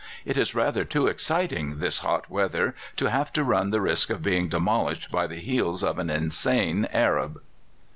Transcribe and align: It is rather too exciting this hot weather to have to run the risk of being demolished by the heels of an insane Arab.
It 0.25 0.35
is 0.35 0.55
rather 0.55 0.83
too 0.83 1.05
exciting 1.05 1.77
this 1.77 1.99
hot 1.99 2.27
weather 2.27 2.73
to 2.95 3.11
have 3.11 3.31
to 3.33 3.43
run 3.43 3.69
the 3.69 3.79
risk 3.81 4.09
of 4.09 4.23
being 4.23 4.49
demolished 4.49 5.11
by 5.11 5.27
the 5.27 5.35
heels 5.35 5.83
of 5.83 5.99
an 5.99 6.09
insane 6.09 6.87
Arab. 6.91 7.39